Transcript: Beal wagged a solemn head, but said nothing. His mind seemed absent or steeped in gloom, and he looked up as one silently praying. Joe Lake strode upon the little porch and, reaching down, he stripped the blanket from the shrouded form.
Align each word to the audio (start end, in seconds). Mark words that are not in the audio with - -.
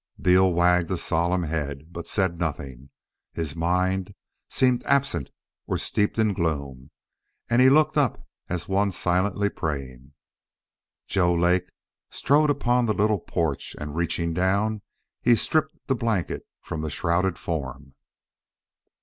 Beal 0.19 0.51
wagged 0.51 0.89
a 0.89 0.97
solemn 0.97 1.43
head, 1.43 1.93
but 1.93 2.07
said 2.07 2.39
nothing. 2.39 2.89
His 3.33 3.55
mind 3.55 4.15
seemed 4.49 4.83
absent 4.85 5.29
or 5.67 5.77
steeped 5.77 6.17
in 6.17 6.33
gloom, 6.33 6.89
and 7.51 7.61
he 7.61 7.69
looked 7.69 7.99
up 7.99 8.27
as 8.49 8.67
one 8.67 8.89
silently 8.89 9.47
praying. 9.47 10.13
Joe 11.05 11.35
Lake 11.35 11.69
strode 12.09 12.49
upon 12.49 12.87
the 12.87 12.95
little 12.95 13.19
porch 13.19 13.75
and, 13.79 13.95
reaching 13.95 14.33
down, 14.33 14.81
he 15.21 15.35
stripped 15.35 15.75
the 15.85 15.93
blanket 15.93 16.47
from 16.61 16.81
the 16.81 16.89
shrouded 16.89 17.37
form. 17.37 17.93